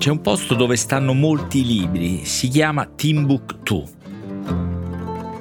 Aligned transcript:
C'è 0.00 0.08
un 0.08 0.22
posto 0.22 0.54
dove 0.54 0.76
stanno 0.76 1.12
molti 1.12 1.62
libri, 1.62 2.24
si 2.24 2.48
chiama 2.48 2.86
Timbuktu. 2.86 3.86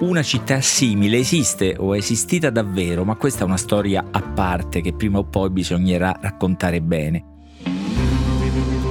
Una 0.00 0.22
città 0.22 0.60
simile 0.60 1.16
esiste 1.16 1.74
o 1.78 1.94
è 1.94 1.96
esistita 1.96 2.50
davvero, 2.50 3.02
ma 3.02 3.14
questa 3.14 3.44
è 3.44 3.46
una 3.46 3.56
storia 3.56 4.08
a 4.10 4.20
parte 4.20 4.82
che 4.82 4.92
prima 4.92 5.16
o 5.16 5.24
poi 5.24 5.48
bisognerà 5.48 6.18
raccontare 6.20 6.82
bene. 6.82 7.24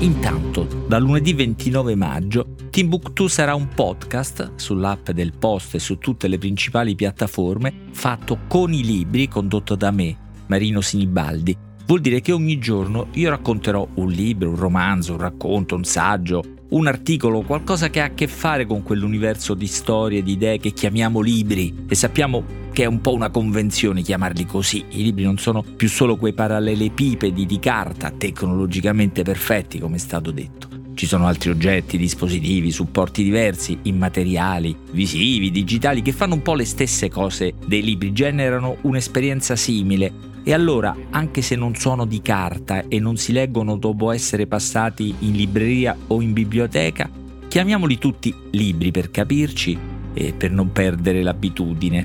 Intanto, 0.00 0.66
da 0.88 0.98
lunedì 0.98 1.32
29 1.34 1.94
maggio, 1.94 2.56
Timbuktu 2.68 3.28
sarà 3.28 3.54
un 3.54 3.68
podcast 3.68 4.56
sull'app 4.56 5.10
del 5.10 5.34
Post 5.38 5.76
e 5.76 5.78
su 5.78 5.98
tutte 5.98 6.26
le 6.26 6.38
principali 6.38 6.96
piattaforme 6.96 7.72
fatto 7.92 8.40
con 8.48 8.72
i 8.72 8.82
libri 8.82 9.28
condotto 9.28 9.76
da 9.76 9.92
me, 9.92 10.16
Marino 10.46 10.80
Sinibaldi. 10.80 11.73
Vuol 11.86 12.00
dire 12.00 12.22
che 12.22 12.32
ogni 12.32 12.58
giorno 12.58 13.08
io 13.12 13.28
racconterò 13.28 13.86
un 13.94 14.10
libro, 14.10 14.48
un 14.48 14.56
romanzo, 14.56 15.12
un 15.12 15.18
racconto, 15.18 15.74
un 15.74 15.84
saggio, 15.84 16.42
un 16.70 16.86
articolo, 16.86 17.42
qualcosa 17.42 17.90
che 17.90 18.00
ha 18.00 18.06
a 18.06 18.14
che 18.14 18.26
fare 18.26 18.64
con 18.64 18.82
quell'universo 18.82 19.52
di 19.52 19.66
storie, 19.66 20.22
di 20.22 20.32
idee 20.32 20.58
che 20.58 20.72
chiamiamo 20.72 21.20
libri 21.20 21.84
e 21.86 21.94
sappiamo 21.94 22.62
che 22.72 22.84
è 22.84 22.86
un 22.86 23.02
po' 23.02 23.12
una 23.12 23.28
convenzione 23.28 24.00
chiamarli 24.00 24.46
così. 24.46 24.82
I 24.88 25.02
libri 25.02 25.24
non 25.24 25.36
sono 25.36 25.62
più 25.62 25.88
solo 25.90 26.16
quei 26.16 26.32
parallelepipedi 26.32 27.44
di 27.44 27.58
carta 27.58 28.10
tecnologicamente 28.10 29.22
perfetti, 29.22 29.78
come 29.78 29.96
è 29.96 30.00
stato 30.00 30.30
detto. 30.30 30.68
Ci 30.94 31.04
sono 31.04 31.26
altri 31.26 31.50
oggetti, 31.50 31.98
dispositivi, 31.98 32.70
supporti 32.70 33.22
diversi, 33.22 33.78
immateriali, 33.82 34.74
visivi, 34.92 35.50
digitali, 35.50 36.00
che 36.00 36.12
fanno 36.12 36.34
un 36.34 36.42
po' 36.42 36.54
le 36.54 36.64
stesse 36.64 37.10
cose 37.10 37.54
dei 37.66 37.82
libri, 37.82 38.12
generano 38.12 38.78
un'esperienza 38.82 39.54
simile. 39.54 40.32
E 40.46 40.52
allora, 40.52 40.94
anche 41.08 41.40
se 41.40 41.56
non 41.56 41.74
sono 41.74 42.04
di 42.04 42.20
carta 42.20 42.84
e 42.86 43.00
non 43.00 43.16
si 43.16 43.32
leggono 43.32 43.76
dopo 43.76 44.10
essere 44.10 44.46
passati 44.46 45.14
in 45.20 45.32
libreria 45.32 45.96
o 46.08 46.20
in 46.20 46.34
biblioteca, 46.34 47.10
chiamiamoli 47.48 47.96
tutti 47.96 48.34
libri 48.50 48.90
per 48.90 49.10
capirci 49.10 49.78
e 50.12 50.34
per 50.34 50.50
non 50.50 50.70
perdere 50.70 51.22
l'abitudine. 51.22 52.04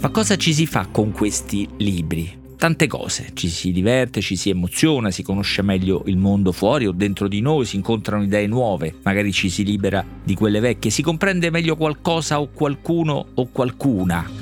Ma 0.00 0.08
cosa 0.08 0.36
ci 0.36 0.52
si 0.52 0.66
fa 0.66 0.88
con 0.90 1.12
questi 1.12 1.68
libri? 1.76 2.40
Tante 2.56 2.88
cose, 2.88 3.30
ci 3.34 3.48
si 3.48 3.70
diverte, 3.70 4.20
ci 4.20 4.34
si 4.34 4.50
emoziona, 4.50 5.12
si 5.12 5.22
conosce 5.22 5.62
meglio 5.62 6.02
il 6.06 6.16
mondo 6.16 6.50
fuori 6.50 6.86
o 6.88 6.92
dentro 6.92 7.28
di 7.28 7.40
noi, 7.40 7.64
si 7.64 7.76
incontrano 7.76 8.24
idee 8.24 8.48
nuove, 8.48 8.94
magari 9.04 9.32
ci 9.32 9.50
si 9.50 9.64
libera 9.64 10.04
di 10.24 10.34
quelle 10.34 10.58
vecchie, 10.58 10.90
si 10.90 11.02
comprende 11.02 11.50
meglio 11.50 11.76
qualcosa 11.76 12.40
o 12.40 12.48
qualcuno 12.52 13.26
o 13.34 13.48
qualcuna. 13.52 14.41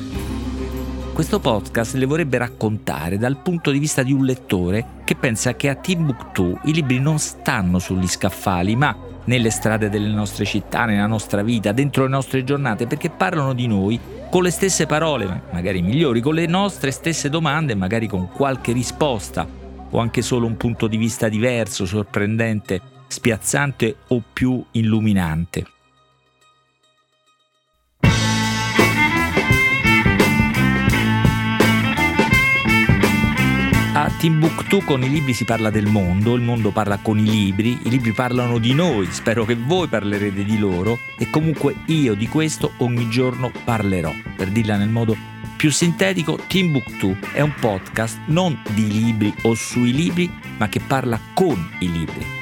Questo 1.20 1.38
podcast 1.38 1.96
le 1.96 2.06
vorrebbe 2.06 2.38
raccontare 2.38 3.18
dal 3.18 3.36
punto 3.42 3.70
di 3.70 3.78
vista 3.78 4.02
di 4.02 4.10
un 4.10 4.24
lettore 4.24 5.02
che 5.04 5.16
pensa 5.16 5.54
che 5.54 5.68
a 5.68 5.74
Timbuktu 5.74 6.58
i 6.64 6.72
libri 6.72 6.98
non 6.98 7.18
stanno 7.18 7.78
sugli 7.78 8.08
scaffali, 8.08 8.74
ma 8.74 8.96
nelle 9.24 9.50
strade 9.50 9.90
delle 9.90 10.08
nostre 10.08 10.46
città, 10.46 10.86
nella 10.86 11.06
nostra 11.06 11.42
vita, 11.42 11.72
dentro 11.72 12.04
le 12.04 12.08
nostre 12.08 12.42
giornate, 12.42 12.86
perché 12.86 13.10
parlano 13.10 13.52
di 13.52 13.66
noi 13.66 14.00
con 14.30 14.42
le 14.42 14.50
stesse 14.50 14.86
parole, 14.86 15.42
magari 15.52 15.82
migliori, 15.82 16.22
con 16.22 16.32
le 16.32 16.46
nostre 16.46 16.90
stesse 16.90 17.28
domande, 17.28 17.74
magari 17.74 18.08
con 18.08 18.30
qualche 18.30 18.72
risposta 18.72 19.46
o 19.90 19.98
anche 19.98 20.22
solo 20.22 20.46
un 20.46 20.56
punto 20.56 20.86
di 20.86 20.96
vista 20.96 21.28
diverso, 21.28 21.84
sorprendente, 21.84 22.80
spiazzante 23.08 23.94
o 24.08 24.22
più 24.32 24.64
illuminante. 24.70 25.66
Timbuktu 34.20 34.84
con 34.84 35.02
i 35.02 35.08
libri 35.08 35.32
si 35.32 35.46
parla 35.46 35.70
del 35.70 35.86
mondo, 35.86 36.34
il 36.34 36.42
mondo 36.42 36.72
parla 36.72 36.98
con 36.98 37.18
i 37.18 37.24
libri, 37.24 37.78
i 37.84 37.88
libri 37.88 38.12
parlano 38.12 38.58
di 38.58 38.74
noi, 38.74 39.10
spero 39.10 39.46
che 39.46 39.54
voi 39.54 39.88
parlerete 39.88 40.44
di 40.44 40.58
loro 40.58 40.98
e 41.16 41.30
comunque 41.30 41.74
io 41.86 42.12
di 42.12 42.28
questo 42.28 42.72
ogni 42.80 43.08
giorno 43.08 43.50
parlerò. 43.64 44.12
Per 44.36 44.50
dirla 44.50 44.76
nel 44.76 44.90
modo 44.90 45.16
più 45.56 45.70
sintetico, 45.70 46.38
Timbuktu 46.46 47.16
è 47.32 47.40
un 47.40 47.54
podcast 47.58 48.18
non 48.26 48.62
di 48.74 48.88
libri 48.88 49.34
o 49.44 49.54
sui 49.54 49.94
libri, 49.94 50.30
ma 50.58 50.68
che 50.68 50.80
parla 50.80 51.18
con 51.32 51.70
i 51.78 51.90
libri 51.90 52.39